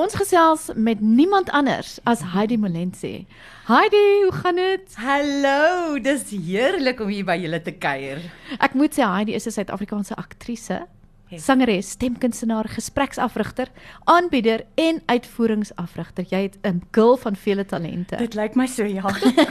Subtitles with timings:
[0.00, 3.10] ons gesels met niemand anders as Heidi Molense.
[3.68, 4.94] Heidi, hoe gaan dit?
[4.96, 8.22] Hallo, dis heerlik om hier by julle te kuier.
[8.56, 10.86] Ek moet sê Heidi is 'n Suid-Afrikaanse aktrise,
[11.36, 13.68] sangeres, stemkunstenaar, gespreksafrigter,
[14.04, 16.24] aanbieder en uitvoeringsafrigter.
[16.30, 18.16] Jy het 'n gul van vele talente.
[18.16, 19.02] Dit lyk my so ja.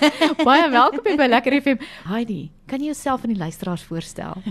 [0.47, 1.77] Baie welkom by Lekker FM.
[2.07, 4.41] Heidi, kan jy jouself aan die luisteraars voorstel?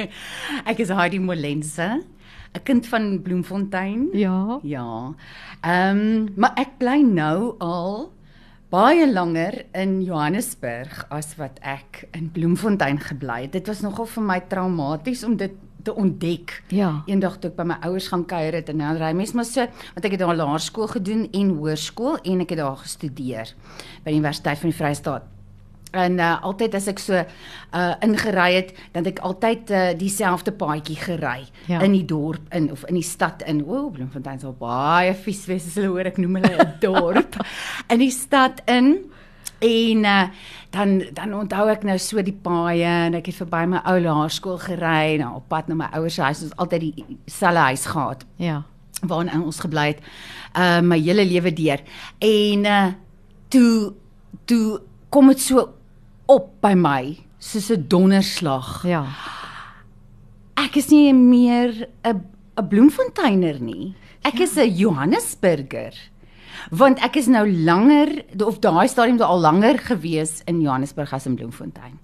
[0.70, 2.02] ek is Heidi Molense.
[2.54, 4.08] 'n kind van Bloemfontein.
[4.12, 4.58] Ja.
[4.62, 5.14] Ja.
[5.60, 8.12] Ehm, um, maar ek bly nou al
[8.68, 13.52] baie langer in Johannesburg as wat ek in Bloemfontein gebly het.
[13.52, 15.52] Dit was nogal vir my traumaties om dit
[15.84, 16.62] te ontdek.
[16.72, 17.02] Ja.
[17.06, 19.66] Eendag toe ek by my ouers gaan kuier het en nou ry mens maar so,
[19.94, 23.54] want ek het daar laerskool gedoen en hoërskool en ek het daar gestudeer
[24.02, 25.33] by die Universiteit van die Vrystaat.
[25.94, 30.52] En uh, altyd as ek so uh ingery het, dan het ek altyd uh, dieselfde
[30.52, 31.80] paadjie gery Ja.
[31.80, 33.62] in die dorp in of in die stad in.
[33.66, 37.36] O, Bloemfontein is al baie vies wees as hulle hoor ek noem hulle 'n dorp.
[37.88, 38.96] in die stad in.
[39.64, 40.28] En uh,
[40.70, 44.58] dan dan onthou ek nou so die paaie en ek het verby my ou laerskool
[44.58, 46.42] gery en op pad na my ouers huis.
[46.42, 48.62] Ons altyd dieselfde huis gehad Ja.
[49.06, 50.00] waarin ons gebly het
[50.58, 51.80] uh my hele lewe deur.
[52.20, 52.92] En uh
[53.48, 53.92] toe
[54.46, 54.80] toe
[55.10, 55.68] kom dit so
[56.26, 58.82] op by my soos 'n donderslag.
[58.86, 59.06] Ja.
[60.56, 62.24] Ek is nie meer 'n
[62.56, 63.94] 'n Bloemfonteiner nie.
[64.22, 64.42] Ek ja.
[64.44, 65.94] is 'n Johannesburger.
[66.70, 71.34] Want ek is nou langer of daai stadium al langer gewees in Johannesburg as in
[71.34, 71.98] Bloemfontein.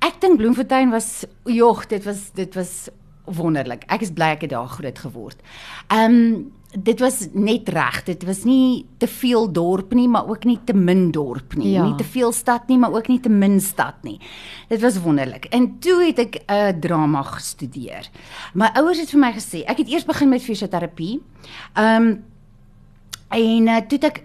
[0.00, 2.88] Ek dink Bloemfontein was jog, dit was dit was
[3.24, 3.84] wonderlik.
[3.88, 5.42] Ek is bly ek het daar groot geword.
[5.88, 8.02] Ehm um, dit was net reg.
[8.04, 11.70] Dit was nie te veel dorp nie, maar ook nie te min dorp nie.
[11.70, 11.84] Ja.
[11.84, 14.18] Nie te veel stad nie, maar ook nie te min stad nie.
[14.68, 15.44] Dit was wonderlik.
[15.54, 18.10] En toe het ek 'n uh, drama gestudeer.
[18.54, 21.22] My ouers het vir my gesê, ek het eers begin met fisioterapie.
[21.74, 22.24] Ehm um,
[23.28, 24.22] en uh, toe ek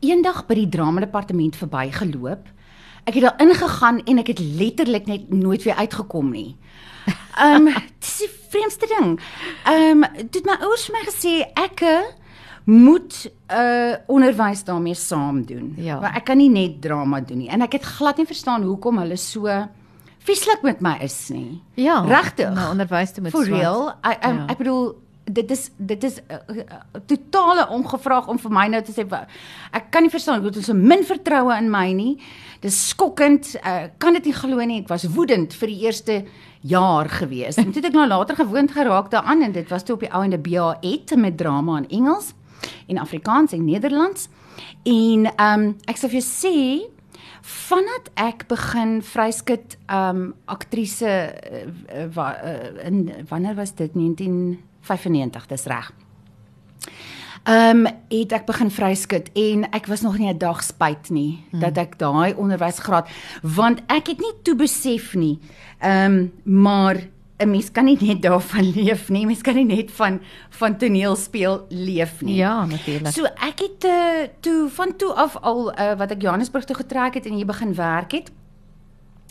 [0.00, 2.48] eendag by die drama departement verbygeloop.
[3.04, 6.56] Ek het daar ingegaan en ek het letterlik net nooit weer uitgekom nie.
[7.40, 9.20] Ehm um, dis die vreemdste ding.
[9.64, 11.84] Ehm um, toe het my ouers vir my gesê ek
[12.70, 15.72] moet uh onderwys daarmee saam doen.
[15.76, 16.00] Ja.
[16.00, 17.48] Maar ek kan nie net drama doen nie.
[17.50, 19.48] En ek het glad nie verstaan hoekom hulle so
[20.28, 21.62] vieslik met my is nie.
[21.74, 22.00] Ja.
[22.06, 22.50] Regtig?
[22.54, 23.58] Nou onderwys te moet For swat.
[23.58, 23.88] real?
[24.02, 24.28] Ek Ja.
[24.32, 24.46] ja.
[24.52, 24.94] ek bedoel
[25.32, 29.06] dit is dit is 'n uh, uh, totale ongevraag om vir my nou te sê
[29.72, 32.18] ek kan nie verstaan hoe dit so min vertroue in my nie.
[32.60, 33.56] Dis skokkend.
[33.66, 34.80] Uh, kan dit nie glo nie.
[34.80, 36.24] Ek was woedend vir die eerste
[36.60, 37.56] jaar gewees.
[37.56, 40.12] En toe het ek nou later gewoond geraak daaraan en dit was toe op die
[40.12, 42.34] ou ende BA et met drama in Engels
[42.86, 44.28] en Afrikaans en Nederlands.
[44.82, 46.56] En ehm um, ek sou vir jou sê
[47.42, 53.94] vandat ek begin vryskut um, aktrise uh, wa, uh, in wanneer was dit
[54.86, 55.92] 1995 dis reg.
[57.42, 61.44] Ehm um, het ek begin vryskut en ek was nog nie 'n dag spyt nie
[61.50, 61.60] hmm.
[61.60, 63.08] dat ek daai onderwysgraad
[63.42, 65.38] want ek het nie toe besef nie.
[65.78, 66.96] Ehm um, maar
[67.40, 69.26] 'n mens kan nie net daarvan leef nie.
[69.26, 70.20] Mens kan nie net van
[70.50, 72.36] van toneel speel leef nie.
[72.36, 73.12] Ja, natuurlik.
[73.12, 77.14] So ek het uh, toe van toe af al uh, wat ek Johannesburg toe getrek
[77.14, 78.30] het en hier begin werk het.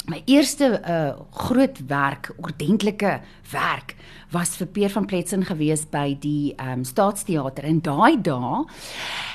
[0.08, 3.20] My eerste uh groot werk, ordentlike
[3.52, 3.96] werk
[4.32, 8.64] was vir Peer van Pletsen gewees by die um, Staatsteater en daai dae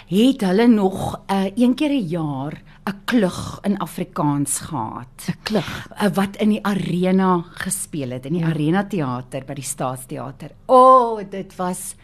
[0.08, 5.28] het hulle nog uh een keer 'n jaar 'n klug in Afrikaans gehad.
[5.28, 5.88] 'n klug.
[6.02, 8.48] Uh, wat in die arena gespeel het in die ja.
[8.48, 10.50] Arena Theater by die Staatsteater.
[10.66, 11.94] O, oh, dit was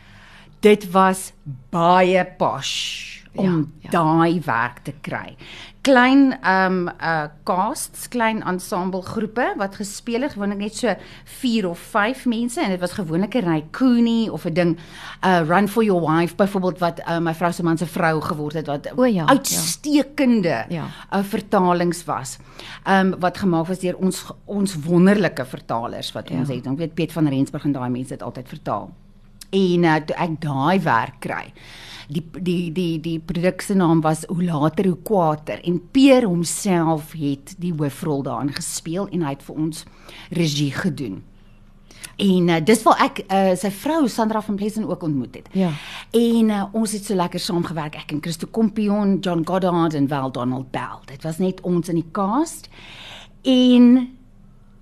[0.61, 1.33] dit was
[1.71, 3.45] baie posh om
[3.81, 5.37] Ja, ja, daai werk te kry.
[5.83, 11.69] Klein ehm um, uh casts, klein ensemble groepe wat gespeel het, gewoonlik net so 4
[11.69, 14.79] of 5 mense en dit was gewoonlik 'n Raikuni of 'n ding
[15.25, 18.55] uh Run for your wife byvoorbeeld wat uh, my vrou se man se vrou geword
[18.55, 19.27] het wat O ja, ja.
[19.27, 20.85] uitstekende Ja.
[21.15, 22.39] uh, vertalings was.
[22.85, 26.39] Ehm um, wat gemaak was deur ons ons wonderlike vertalers wat Ja.
[26.39, 26.67] ons het.
[26.67, 28.91] Ons weet Piet van Rensburg en daai mense het altyd vertaal.
[29.51, 31.47] En uh, toe ek daai werk kry.
[32.11, 37.13] Die die die die produk se naam was Hoe later hoe kwaader en Peer homself
[37.15, 39.85] het die hoofrol daarin gespeel en hy het vir ons
[40.35, 41.21] regie gedoen.
[42.21, 45.49] En uh, dis waar ek uh, sy vrou Sandra van Pleasant ook ontmoet het.
[45.57, 45.71] Ja.
[46.13, 50.33] En uh, ons het so lekker saamgewerk ek en Christo Kompion, John Goddard en Val
[50.35, 51.01] Donald Bell.
[51.09, 52.69] Dit was net ons in die cast.
[53.43, 53.93] En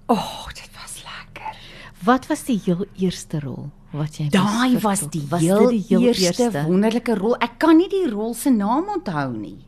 [0.08, 1.60] o, oh, dit was lekker.
[2.04, 6.08] Wat was die heel eerste rol wat jy Daai was die was heel, die heel
[6.10, 7.36] eerste, eerste wonderlike rol.
[7.44, 9.58] Ek kan nie die rol se naam onthou nie.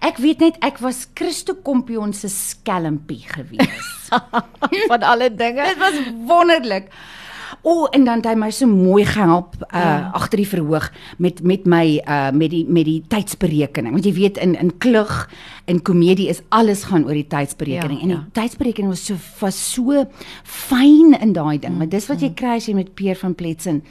[0.00, 3.90] Ek weet net ek was Christo Kompion se skelmpie gewees.
[4.90, 5.66] van alle dinge.
[5.70, 6.90] Dit was wonderlik.
[7.62, 10.10] O, oh, en dan het hy my so mooi gehelp uh Ja.
[10.14, 13.92] agter die verhoog met met my uh met die met die tydsberekening.
[13.92, 15.30] Want jy weet in in klug
[15.64, 18.26] en komedie is alles gaan oor die tydsberekening Ja, en die ja.
[18.42, 20.04] tydsberekening was so was so
[20.44, 21.76] fyn in daai Mm, ding.
[21.78, 23.82] Maar dis wat jy kry as jy met Peer van Pletsen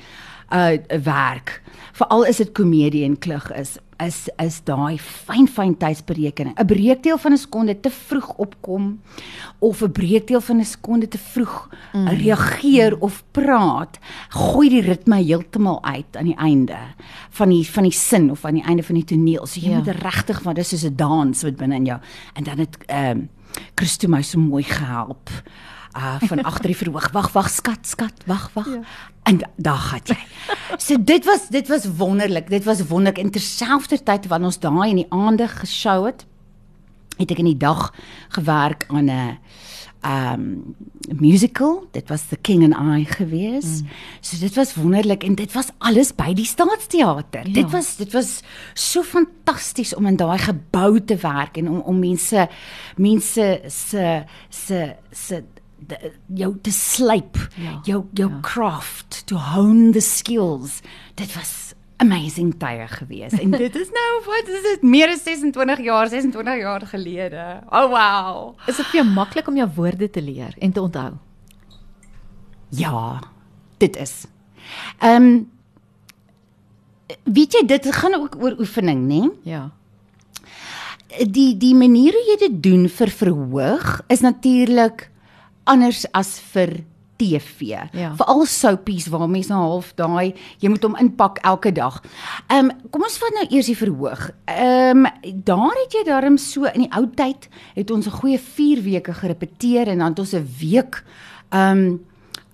[0.54, 1.62] uh werk.
[1.94, 6.56] Veral is dit komedie en klug is is is daai fyn fyn tydsberekening.
[6.56, 9.02] 'n Breekdeel van 'n sekonde te vroeg opkom
[9.60, 12.08] of 'n breekdeel van 'n sekonde te vroeg mm.
[12.08, 14.00] reageer of praat,
[14.30, 16.78] gooi die ritme heeltemal uit aan die einde
[17.30, 19.46] van die van die sin of aan die einde van die toneel.
[19.46, 19.78] So jy Ja.
[19.78, 22.00] moet regtig want dis soos 'n dans wat binne in jou.
[22.34, 23.30] En dan het ehm um,
[23.76, 25.30] Christo my so mooi gehelp.
[25.98, 27.12] Uh van agter die verhoog.
[27.12, 28.68] Wag, wag, skat, skat, wag, wag.
[28.68, 28.82] Ja.
[29.24, 30.18] En da- daar gaan jy.
[30.78, 32.50] So dit was dit was wonderlik.
[32.50, 36.26] Dit was wonderlik en terselfdertyd wanneer ons daai in die aande geshow het,
[37.18, 37.90] het ek in die dag
[38.30, 39.38] gewerk aan 'n
[40.06, 40.76] um
[41.20, 41.88] musical.
[41.92, 43.82] Dit was The King and I gewees.
[43.82, 43.88] Mm.
[44.22, 47.48] So dit was wonderlik en dit was alles by die Staatsteater.
[47.48, 47.54] Ja.
[47.54, 48.42] Dit was dit was
[48.74, 52.48] so fantasties om in daai gebou te werk en om om mense
[52.96, 55.44] mense se se se
[56.36, 58.40] jou te slyp, Ja, jou jou ja.
[58.42, 60.82] craft, to hone the skills.
[61.16, 63.34] Dit was amazing tye gewees.
[63.40, 67.48] En dit is nou wat is dit meer as 26 jaar, 26 jaar gelede.
[67.72, 68.54] Oh wow.
[68.68, 71.14] Is dit vir jou maklik om jou woorde te leer en te onthou?
[72.70, 73.20] Ja,
[73.78, 74.26] dit is.
[75.02, 75.52] Ehm um,
[77.24, 79.30] weet jy dit gaan ook oor oefening, né?
[79.44, 79.70] Ja.
[81.26, 85.08] Die die manier hoe jy dit doen vir verhoog is natuurlik
[85.64, 86.84] anders as vir
[87.20, 87.76] TV.
[87.92, 88.14] Ja.
[88.16, 92.00] Veral soapies waar mense nou half daai jy moet hom inpak elke dag.
[92.48, 94.30] Ehm um, kom ons vat nou eers die verhoog.
[94.48, 98.40] Ehm um, daar het jy darm so in die ou tyd het ons 'n goeie
[98.40, 101.04] 4 weke gerepeteer en dan het ons 'n week
[101.50, 102.00] ehm um,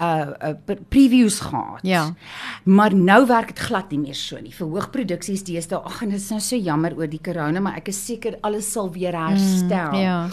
[0.01, 1.80] uh, uh pre- previews gehad.
[1.81, 2.13] Ja.
[2.63, 4.54] Maar nou werk dit glad nie meer so nie.
[4.56, 8.06] Verhoogproduksies deesdae, ag en dit is nou so jammer oor die korona, maar ek is
[8.06, 9.92] seker alles sal weer herstel.
[9.92, 10.28] Mm, ja.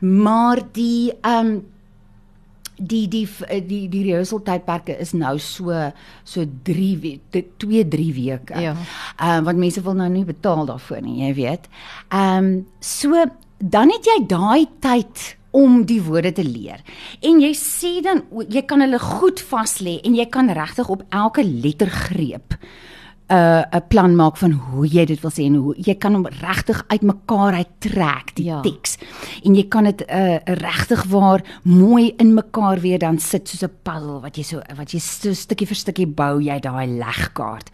[0.00, 1.66] Maar die ehm um,
[2.78, 5.74] die die die die, die rehearsal tydperke is nou so
[6.24, 8.60] so 3 2 3 weke.
[8.62, 8.76] Ja.
[9.18, 11.68] Ehm uh, want mense wil nou nie betaal daarvoor nie, jy weet.
[12.08, 13.26] Ehm um, so
[13.58, 16.82] dan het jy daai tyd om die woorde te leer.
[17.24, 21.02] En jy sê dan jy kan hulle goed vas lê en jy kan regtig op
[21.08, 22.58] elke lettergreep
[23.28, 26.14] 'n uh, 'n plan maak van hoe jy dit wil sê en hoe jy kan
[26.14, 28.60] hom regtig uitmekaar uittrek die Ja.
[28.60, 28.96] teks.
[29.44, 33.72] En jy kan dit uh, regtig waar mooi in mekaar weer dan sit soos 'n
[33.82, 37.70] puzzle wat jy so wat jy so stukkie vir stukkie bou jy daai legkaart.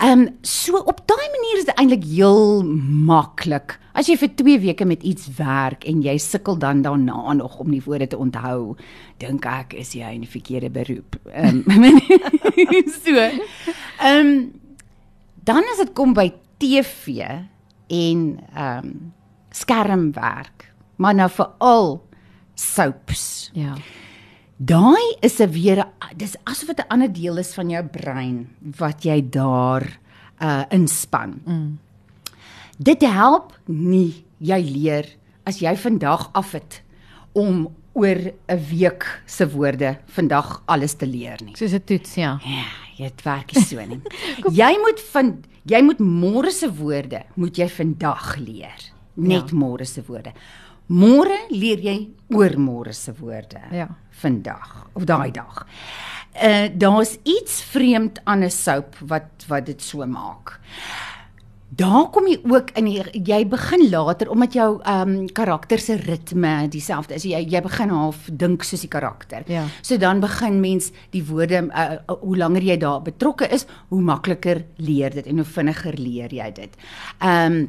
[0.00, 2.62] Ehm um, so op daai manier is dit eintlik heel
[3.04, 3.78] maklik.
[3.92, 7.70] As jy vir 2 weke met iets werk en jy sukkel dan daarna nog om
[7.70, 8.76] die woorde te onthou,
[9.18, 11.16] dink ek is jy in die verkeerde beroep.
[11.34, 12.00] Ehm um,
[13.04, 13.14] so.
[14.00, 14.52] Ehm um,
[15.44, 17.24] dan as dit kom by TV
[17.88, 19.12] en ehm um,
[19.50, 21.88] skermwerk, maar nou veral
[22.54, 23.50] soaps.
[23.52, 23.74] Ja.
[24.56, 25.84] Daai is 'n weer
[26.16, 28.48] dis asof dit 'n ander deel is van jou brein
[28.78, 29.98] wat jy daar
[30.38, 31.40] uh inspann.
[31.44, 31.78] Mm.
[32.78, 35.06] Dit help nie jy leer
[35.44, 36.82] as jy vandag af het
[37.32, 41.56] om oor 'n week se woorde vandag alles te leer nie.
[41.56, 42.40] Soos 'n toets, ja.
[42.44, 42.64] Ja,
[43.08, 44.00] dit werk nie so nie.
[44.62, 48.80] jy moet van jy moet môre se woorde moet jy vandag leer.
[49.16, 49.56] Net Ja.
[49.56, 50.32] môre se woorde.
[50.90, 53.60] Môre leer jy oor môre se woorde.
[53.72, 53.88] Ja.
[54.10, 55.66] Vandag of daai dag.
[56.34, 60.60] Uh daar's iets vreemd aan 'n soap wat wat dit so maak.
[61.70, 65.94] Daar kom jy ook in die, jy begin later omdat jou ehm um, karakter se
[65.96, 67.22] ritme dieselfde is.
[67.24, 69.44] Jy jy begin half dink soos die karakter.
[69.46, 69.64] Ja.
[69.82, 74.00] So dan begin mens die woorde uh, uh, hoe langer jy daar betrokke is, hoe
[74.02, 76.82] makliker leer dit en hoe vinniger leer jy dit.
[77.20, 77.68] Ehm um,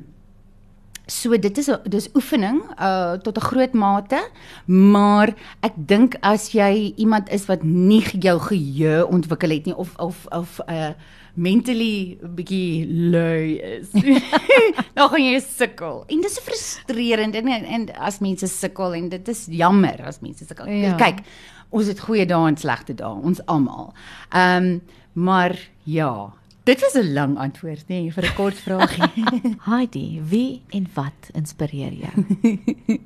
[1.11, 4.29] So dit is 'n dis oefening uh tot 'n groot mate,
[4.65, 9.95] maar ek dink as jy iemand is wat nie jou geheue ontwikkel het nie of
[9.97, 10.93] of of uh
[11.33, 13.91] mentally bietjie lui is.
[14.97, 16.03] dan gaan jy sukkel.
[16.11, 20.69] En dis frustrerend en, en as mense sukkel en dit is jammer as mense sukkel.
[20.71, 20.95] Ja.
[20.99, 21.23] Kyk,
[21.71, 23.93] ons het goeie dae en slegte dae, ons almal.
[24.31, 26.31] Ehm um, maar ja,
[26.63, 29.09] dit was 'n lang antwoord nê nee, vir 'n kort vraagie.
[29.71, 32.99] Heidi, wie en wat inspireer jou?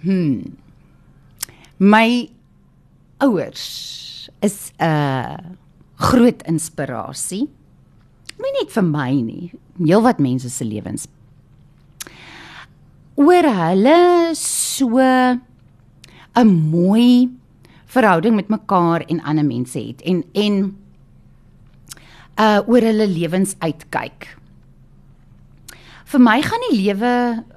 [0.00, 0.56] Hmm.
[1.76, 2.30] My
[3.18, 5.36] ouers is 'n uh,
[6.00, 7.46] groot inspirasie.
[8.40, 11.06] Nie net vir my nie, heelwat mense se lewens.
[13.20, 17.28] Oor hulle so 'n mooi
[17.90, 20.76] verhouding met mekaar en ander mense het en en
[22.38, 24.36] uh oor hulle lewens uitkyk.
[26.04, 27.12] Vir my gaan die lewe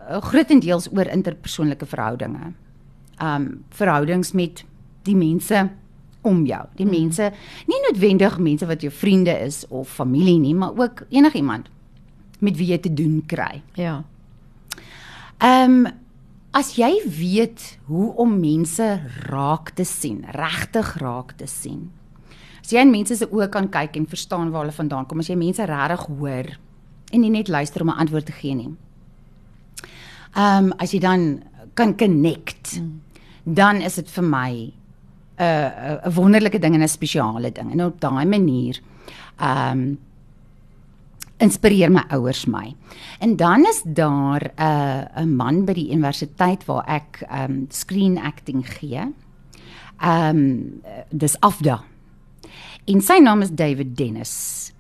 [0.09, 2.53] uh, grootendeels oor interpersoonlike verhoudinge.
[3.21, 4.65] Um verhoudings met
[5.03, 5.69] die mense
[6.23, 6.61] om jou.
[6.75, 6.99] Die Mhm.
[6.99, 7.31] mense,
[7.67, 11.67] nie noodwendig mense wat jou vriende is of familie nie, maar ook enigiemand
[12.39, 13.61] met wie jy te doen kry.
[13.73, 14.03] Ja.
[15.37, 15.91] Ehm um,
[16.53, 21.91] as jy weet hoe om mense raak te sien, regtig raak te sien.
[22.61, 25.27] As jy in mense se oë kan kyk en verstaan waar hulle vandaan kom, as
[25.27, 26.51] jy mense regtig hoor
[27.11, 28.69] en nie net luister om 'n antwoord te gee nie.
[30.35, 33.01] Ehm um, as jy dan kan connect, mm.
[33.43, 34.73] dan is dit vir my
[35.37, 37.71] 'n uh, 'n wonderlike ding en 'n spesiale ding.
[37.71, 38.79] En op daai manier
[39.37, 39.99] ehm um,
[41.37, 42.75] inspireer my ouers my.
[43.19, 47.65] En dan is daar 'n uh, 'n man by die universiteit waar ek ehm um,
[47.69, 49.01] screen acting gee.
[49.99, 51.83] Ehm um, dis Afda.
[52.85, 54.71] En sy naam is David Dennis.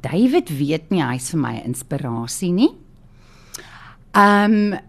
[0.00, 2.70] David weet nie hy's vir my inspirasie nie.
[4.12, 4.80] Ehm um,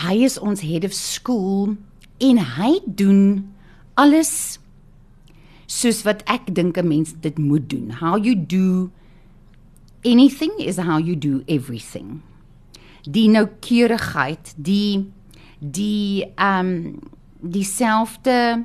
[0.00, 1.76] hy is ons head of school
[2.18, 3.52] en hy doen
[4.00, 4.58] alles
[5.70, 7.90] soos wat ek dink 'n mens dit moet doen.
[8.00, 8.90] How you do
[10.04, 12.22] anything is how you do everything.
[13.04, 15.06] Die noukeurigheid, die
[15.60, 16.98] die ehm um,
[17.40, 18.64] dieselfde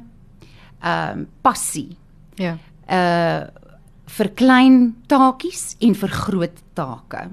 [0.81, 1.97] ehm um, passie
[2.37, 2.57] Ja.
[2.89, 3.47] uh
[4.05, 7.29] vir klein taakies en vir groot take.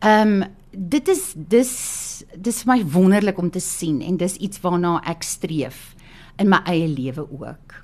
[0.00, 4.60] Ehm um, dit is dis dis vir my wonderlik om te sien en dis iets
[4.60, 5.93] waarna ek streef
[6.38, 7.74] in my eie lewe ook.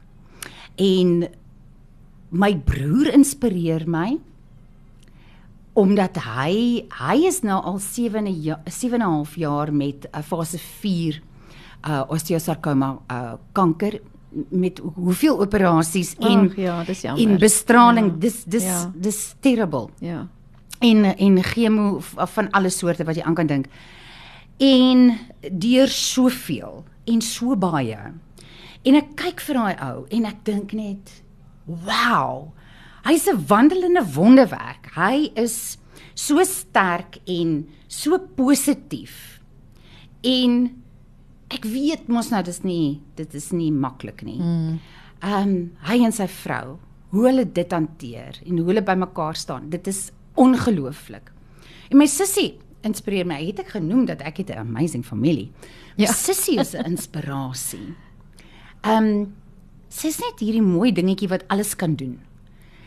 [0.76, 1.28] En
[2.30, 4.18] my broer inspireer my
[5.72, 10.22] omdat hy hy is nou al 7 ja, 7 en 'n half jaar met 'n
[10.22, 11.22] fase 4
[11.88, 14.00] uh osteosarkoma uh kanker
[14.50, 17.28] met hoeveel operasies en Ag, ja, dis jammer.
[17.30, 18.92] en bestraling Ja, dis dis ja.
[18.94, 20.26] dis terrible Ja.
[20.80, 23.66] en en chemo van alle soorte wat jy aan kan dink.
[24.58, 25.18] En
[25.52, 27.96] deur soveel en so baie.
[28.84, 31.22] En ek kyk vir daai ou en ek dink net,
[31.66, 32.52] "Wow.
[33.04, 34.90] Hy's 'n wandelende wonderwerk.
[34.94, 35.78] Hy is
[36.14, 39.40] so sterk en so positief.
[40.22, 40.82] En
[41.50, 44.38] ek weet mos nou dis nie dit is nie maklik nie.
[44.40, 44.78] Ehm
[45.48, 46.78] um, hy en sy vrou,
[47.10, 51.30] hoe hulle dit hanteer en hoe hulle bymekaar staan, dit is ongelooflik.
[51.90, 53.44] En my sussie inspireer my.
[53.46, 55.50] Het ek genoem dat ek het 'n amazing familie.
[55.98, 56.12] My Ja.
[56.12, 57.94] sussie is 'n inspirasie.
[58.82, 59.32] Ehm um,
[59.90, 62.18] sy's net hierdie mooi dingetjie wat alles kan doen.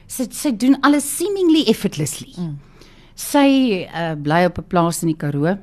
[0.08, 2.32] Sy sy doen alles seemingly effortlessly.
[2.38, 2.56] Mm.
[3.14, 3.48] Sy
[3.86, 5.58] uh, bly op 'n plaas in die Karoo.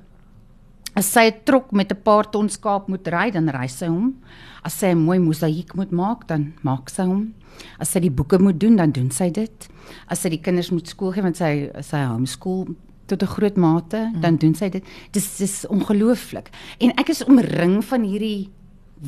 [0.94, 4.14] As sy 'n trok met 'n paar ton skaap moet ry, dan ry sy hom.
[4.62, 7.34] As sy 'n mooi mosaïek moet maak, dan maak sy hom.
[7.78, 9.68] As sy die boeke moet doen, dan doen sy dit.
[10.08, 12.68] As sy die kinders moet skool gee want sy sy homeschool
[13.06, 14.20] tot 'n groot mate, mm.
[14.20, 14.84] dan doen sy dit.
[15.12, 16.50] Dis dis ongelooflik.
[16.78, 18.50] En ek is omring van hierdie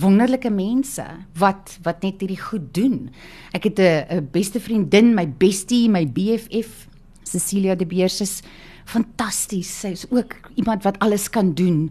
[0.00, 1.04] wonderlike mense
[1.38, 3.10] wat wat net hierdie goed doen.
[3.52, 6.88] Ek het 'n 'n beste vriendin, my bestie, my BFF,
[7.24, 8.42] Cecilia de Beers is
[8.84, 9.80] fantasties.
[9.80, 11.90] Sy is ook iemand wat alles kan doen.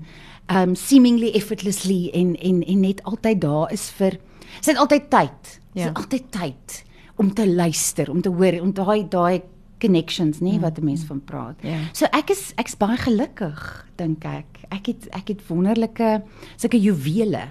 [0.51, 4.17] Um seemingly effortlessly en en en net altyd daar is vir
[4.61, 5.59] sy het altyd tyd.
[5.73, 5.87] Sy Ja.
[5.87, 6.83] het altyd tyd
[7.15, 9.41] om te luister, om te hoor, om daai daai
[9.79, 11.55] connections, nê, wat 'n mens van praat.
[11.61, 11.77] Ja.
[11.93, 14.45] So ek is ek's baie gelukkig, dink ek.
[14.71, 16.23] Ek het ek het wonderlike
[16.57, 17.47] sulke juwele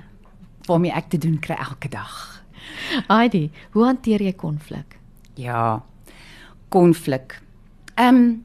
[0.67, 2.43] waarmee ek te doen kry elke dag.
[3.09, 4.99] Heidi, hoe hanteer jy konflik?
[5.35, 5.83] Ja.
[6.69, 7.41] Konflik.
[7.95, 8.45] Ehm um,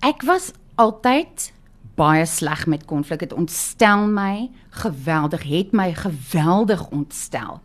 [0.00, 1.50] ek was altyd
[1.98, 3.18] baie sleg met konflik.
[3.18, 7.60] Dit ontstel my geweldig, het my geweldig ontstel.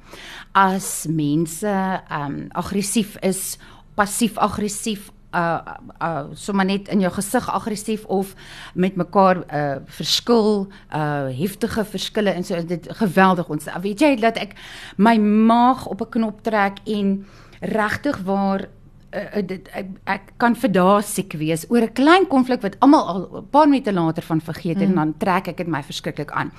[0.51, 3.57] As mense ehm um, aggressief is,
[3.95, 5.59] passief aggressief uh
[6.01, 8.35] uh sommer net in jou gesig aggressief of
[8.73, 14.37] met mekaar uh verskil uh heftige verskille en so dit geweldig ons weet jy dat
[14.37, 14.53] ek
[14.97, 17.25] my maag op 'n knop trek en
[17.59, 18.67] regtig waar
[19.13, 22.75] uh, uh, dit ek, ek kan vir dae siek wees oor 'n klein konflik wat
[22.79, 24.83] almal al 'n paar minute later van vergeet mm.
[24.83, 26.51] en dan trek ek dit my verskriklik aan.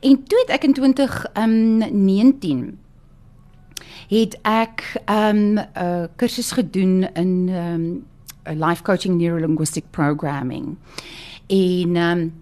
[0.00, 2.78] En toe het ek in 2019
[4.08, 8.06] het ek um, 'n uh, kursus gedoen in um,
[8.44, 10.76] 'n life coaching neurolinguistic programming.
[11.46, 12.32] En um,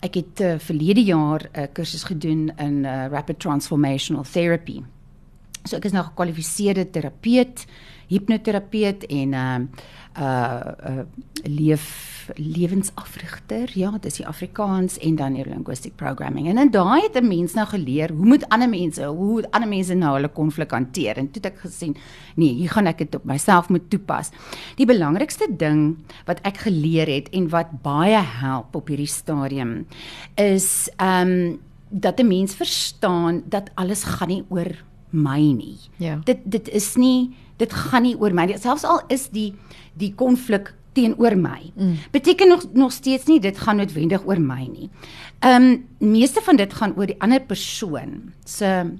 [0.00, 4.82] ek het uh, verlede jaar 'n uh, kursus gedoen in uh, rapid transformational therapy.
[5.64, 7.66] So ek is nou gekwalifiseerde terapeut,
[8.06, 11.04] hipnoterapeut en 'n uh, uh uh
[11.44, 13.70] leef lewensafrigter.
[13.78, 16.48] Ja, dis die Afrikaans en dan neurolinguistic programming.
[16.48, 19.94] En in daai het 'n mens nou geleer hoe moet ander mense, hoe ander mense
[19.94, 21.16] nou hulle konflik hanteer.
[21.16, 21.96] En toe het ek gesien,
[22.34, 24.30] nee, hier gaan ek dit op myself moet toepas.
[24.76, 29.86] Die belangrikste ding wat ek geleer het en wat baie help op hierdie stadium
[30.34, 35.78] is ehm um, dat 'n mens verstaan dat alles gaan nie oor my nie.
[35.96, 36.20] Ja.
[36.24, 38.58] Dit dit is nie dit gaan nie oor my nie.
[38.60, 39.54] Selfs al is die
[39.96, 41.72] die konflik teenoor my.
[41.74, 41.96] Mm.
[42.12, 44.90] Beteken nog nog steeds nie dit gaan noodwendig oor my nie.
[45.44, 48.94] Ehm um, meeste van dit gaan oor die ander persoon se ehm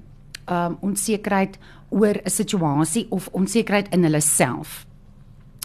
[0.47, 1.57] um, onsekerheid
[1.89, 4.85] oor 'n situasie of onsekerheid in hulle self.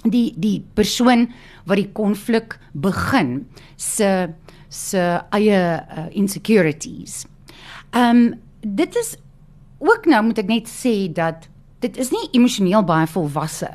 [0.03, 1.29] Die die persoon
[1.65, 3.47] wat die konflik begin
[3.77, 4.29] se
[4.69, 7.27] se eie uh, insecurities.
[7.91, 9.17] Ehm um, dit is
[9.83, 11.49] ook nou moet ek net sê dat
[11.83, 13.71] dit is nie emosioneel baie volwasse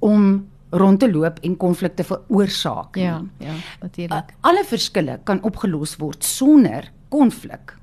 [0.00, 3.04] om rond te loop en konflikte veroorsaak nie.
[3.04, 4.34] Ja, ja, natuurlik.
[4.46, 7.74] Alle verskille kan opgelos word sonder konflik.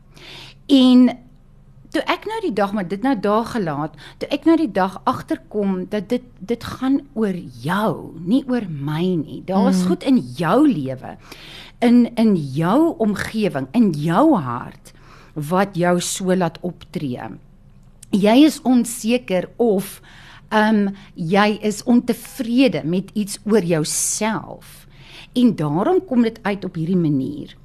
[0.72, 1.10] En
[1.91, 4.98] toe ek nou die dag maar dit nou daar gelaat, toe ek nou die dag
[5.07, 7.93] agterkom dat dit dit gaan oor jou,
[8.24, 9.41] nie oor my nie.
[9.48, 9.88] Daar's mm.
[9.91, 11.17] goed in jou lewe
[11.86, 14.93] in in jou omgewing, in jou hart
[15.38, 17.29] wat jou so laat optree.
[18.09, 20.01] Jy is onseker of
[20.49, 24.87] ehm um, jy is ontevrede met iets oor jouself.
[25.33, 27.55] En daarom kom dit uit op hierdie manier.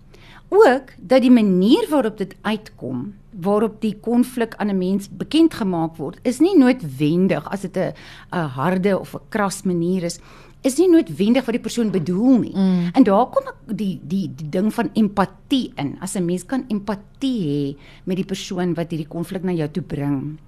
[0.49, 5.96] Ook dat die manier waarop dit uitkom, waarop die konflik aan 'n mens bekend gemaak
[5.96, 7.94] word, is nie noodwendig as dit 'n
[8.32, 10.18] 'n harde of 'n kras manier is,
[10.62, 12.54] is nie noodwendig wat die persoon bedoel nie.
[12.54, 12.90] Mm.
[12.95, 15.97] En daar kom die die die ding van empatie in.
[16.00, 19.83] As 'n mens kan empatie hê met die persoon wat hierdie konflik na jou toe
[19.83, 20.38] bring.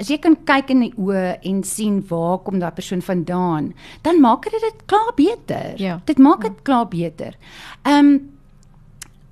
[0.00, 4.20] As jy kan kyk in die oë en sien waar kom daai persoon vandaan, dan
[4.20, 5.80] maak dit dit klaar beter.
[5.80, 6.00] Ja.
[6.04, 6.62] Dit maak dit ja.
[6.62, 7.36] klaar beter.
[7.82, 8.30] Ehm um,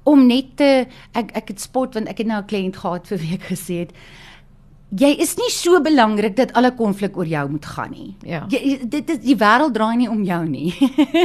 [0.03, 3.19] om net te ek ek het spot want ek het nou 'n kliënt gehad vir
[3.19, 3.93] week gesê het
[4.91, 8.11] jy is nie so belangrik dat alle konflik oor jou moet gaan nie.
[8.27, 8.43] Ja.
[8.51, 10.73] Jy dit is die wêreld draai nie om jou nie.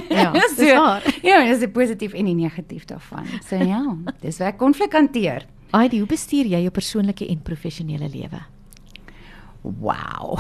[0.10, 1.06] Ja, so, dis waar.
[1.26, 3.30] Ja, dis die positief en die negatief daarvan.
[3.50, 3.82] So ja,
[4.26, 5.48] dis waar konflik hanteer.
[5.74, 8.42] Heidi, hoe bestuur jy jou persoonlike en professionele lewe?
[9.66, 10.38] Wow.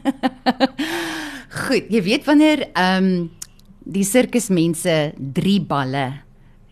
[1.60, 3.28] Goed, jy weet wanneer ehm um,
[3.90, 6.02] die sirkusmense 3 balle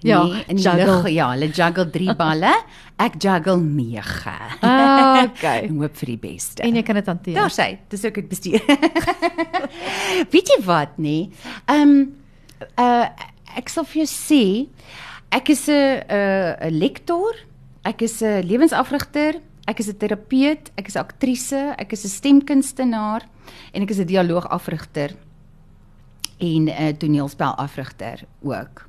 [0.06, 2.52] Ja, nee, in die lug, ja, hulle juggle 3 balle.
[2.98, 4.32] Ek juggle 9.
[4.66, 5.68] Ah, okay.
[5.68, 6.62] En hoop vir die beste.
[6.66, 7.36] En jy kan dit hanteer.
[7.38, 8.64] Daar sê, dis ook dit bestuur.
[10.32, 11.18] Weet jy wat nê?
[11.70, 12.00] Ehm
[12.74, 13.06] uh
[13.58, 14.42] ek sal vir jou sê
[15.34, 17.38] ek is 'n 'n 'n lektor,
[17.86, 22.12] ek is 'n lewensafrigter, ek is 'n terapeut, ek is 'n aktrise, ek is 'n
[22.18, 23.22] stemkunstenaar
[23.72, 25.14] en ek is 'n dialoogafrigter
[26.40, 28.88] en 'n toneelspelafrigter ook.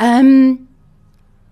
[0.00, 0.68] Ehm um,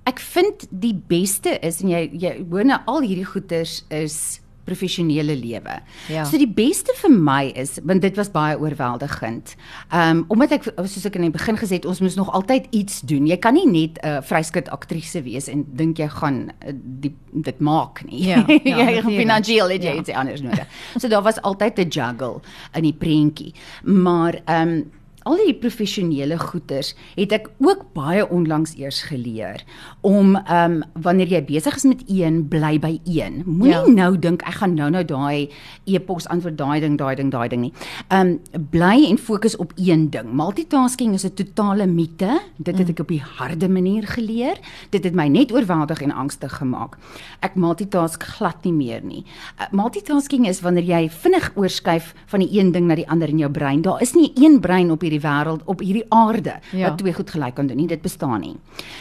[0.04, 5.34] ek vind die beste is en jy jy hoor nou al hierdie goeters is professionele
[5.34, 5.80] lewe.
[6.08, 6.24] Ja.
[6.28, 9.56] So die beste vir my is want dit was baie oorweldigend.
[9.90, 12.68] Ehm um, omdat ek soos ek in die begin gesê het ons moet nog altyd
[12.70, 13.26] iets doen.
[13.26, 17.14] Jy kan nie net 'n uh, vryskut aktrise wees en dink jy gaan uh, die
[17.32, 18.22] dit maak nie.
[18.28, 20.00] Ja, ja, jy gaan finansiëel het jy Ja.
[20.00, 20.66] iets anders nodig.
[20.98, 22.40] So daar was altyd 'n juggle
[22.74, 23.54] in die prentjie.
[23.82, 24.90] Maar ehm um,
[25.24, 29.64] al die professionele goeters het ek ook baie onlangs eers geleer
[30.00, 33.42] om ehm um, wanneer jy besig is met een bly by een.
[33.46, 33.86] Moenie Ja.
[33.86, 35.48] nou dink ek gaan nou nou daai
[35.86, 37.72] e-pos antwoord daai ding daai ding daai ding nie.
[38.08, 40.32] Ehm um, bly en fokus op een ding.
[40.32, 42.40] Multitasking is 'n totale mite.
[42.56, 44.56] Dit het ek op die harde manier geleer.
[44.90, 46.96] Dit het my net oorweldig en angstig gemaak.
[47.40, 49.24] Ek multitask glad nie meer nie.
[49.60, 53.38] Uh, multitasking is wanneer jy vinnig oorskuif van die een ding na die ander in
[53.38, 53.82] jou brein.
[53.82, 56.88] Daar is nie een brein op hierdie wêreld op hierdie aarde Ja.
[56.90, 57.86] wat twee goed gelyk kan doen nie.
[57.90, 58.56] Dit bestaan nie.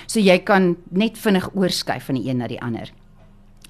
[0.08, 2.90] So jy kan net vinnig oorskuif van die een na die ander.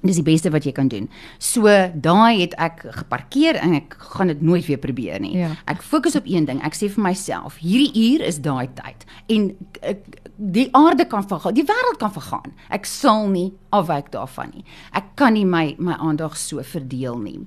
[0.02, 1.10] Dis die beste wat jy kan doen.
[1.38, 5.34] So daai het ek geparkeer en ek gaan dit nooit weer probeer nie.
[5.36, 5.50] Ja.
[5.68, 6.62] Ek fokus op een ding.
[6.64, 9.04] Ek sê vir myself, hierdie uur is daai tyd.
[9.28, 9.50] En
[9.82, 10.00] ek,
[10.38, 12.54] die aarde kan vergaan, die wêreld kan vergaan.
[12.70, 14.64] Ek sal nie afwyk daarvan nie.
[14.96, 17.46] Ek kan nie my my aandag so verdeel nie.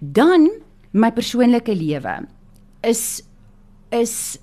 [0.00, 0.48] Dan
[0.92, 2.26] my persoonlike lewe
[2.82, 3.22] is
[3.92, 4.38] is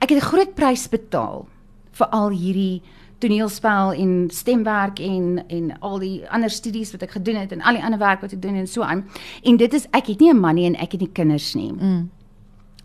[0.00, 1.46] ek het 'n groot prys betaal
[1.92, 2.82] vir al hierdie
[3.20, 7.76] toneelspel en stemwerk en en al die ander studies wat ek gedoen het en al
[7.76, 9.04] die ander werk wat ek doen en so aan.
[9.42, 11.72] En dit is ek het nie 'n man nie en ek het nie kinders nie.
[11.72, 12.10] Mm.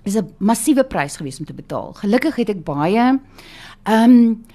[0.03, 1.93] Dis 'n massiewe prys gewees om te betaal.
[1.93, 3.19] Gelukkig het ek baie
[3.85, 4.45] ehm um,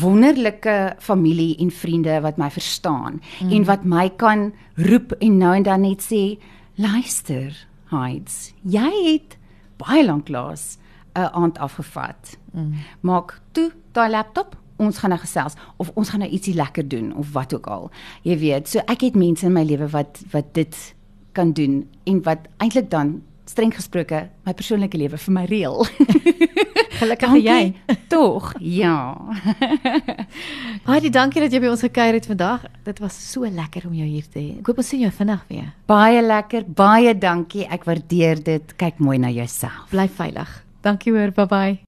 [0.00, 3.50] wonderlike familie en vriende wat my verstaan mm.
[3.50, 6.38] en wat my kan roep en nou en dan net sê
[6.74, 9.37] luister Heids jy het
[9.78, 10.78] baie lank laas
[11.14, 12.38] 'n aand afgevat.
[12.52, 12.74] Mm.
[13.00, 17.14] Maak toe daai laptop ons gaan nou gesels of ons gaan nou ietsie lekker doen
[17.16, 17.90] of wat ook al.
[18.22, 20.94] Jy weet, so ek het mense in my lewe wat wat dit
[21.32, 25.82] kan doen en wat eintlik dan streng gesproke my persoonlike lewe vir my reël.
[27.00, 27.96] Gelukkig vir jy.
[28.10, 28.96] Tog, ja.
[30.88, 32.66] Baie dankie dat jy by ons gekuier het vandag.
[32.88, 34.48] Dit was so lekker om jou hier te hê.
[34.58, 35.68] Ek hoop ons sien jou vinnig weer.
[35.90, 37.66] Baie lekker, baie dankie.
[37.68, 38.78] Ek waardeer dit.
[38.80, 39.86] Kyk mooi na jouself.
[39.94, 40.56] Bly veilig.
[40.86, 41.34] Dankie hoor.
[41.36, 41.76] Bye bye.